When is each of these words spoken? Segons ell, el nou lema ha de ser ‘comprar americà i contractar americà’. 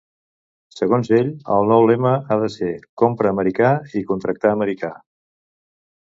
Segons 0.75 1.09
ell, 1.17 1.27
el 1.55 1.67
nou 1.71 1.83
lema 1.91 2.13
ha 2.15 2.37
de 2.43 2.47
ser 2.53 2.69
‘comprar 3.01 3.33
americà 3.33 3.69
i 4.01 4.03
contractar 4.13 4.53
americà’. 4.55 4.91